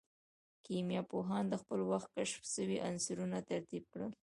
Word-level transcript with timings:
کيميا 0.65 1.01
پوهانو 1.11 1.49
د 1.51 1.55
خپل 1.61 1.79
وخت 1.91 2.09
کشف 2.17 2.41
سوي 2.55 2.77
عنصرونه 2.89 3.37
ترتيب 3.49 3.83
کړل. 3.93 4.11